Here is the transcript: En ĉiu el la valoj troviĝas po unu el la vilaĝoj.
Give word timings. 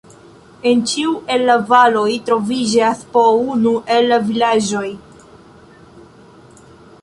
En 0.69 0.79
ĉiu 0.91 1.11
el 1.33 1.43
la 1.49 1.57
valoj 1.71 2.05
troviĝas 2.29 3.03
po 3.17 3.23
unu 3.51 3.75
el 3.97 4.09
la 4.13 4.19
vilaĝoj. 4.31 4.89